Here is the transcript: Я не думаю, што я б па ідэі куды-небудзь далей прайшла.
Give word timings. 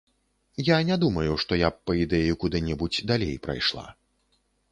Я 0.69 0.77
не 0.89 0.95
думаю, 1.03 1.33
што 1.43 1.59
я 1.59 1.69
б 1.75 1.83
па 1.89 1.97
ідэі 2.03 2.31
куды-небудзь 2.43 3.05
далей 3.13 3.35
прайшла. 3.47 3.87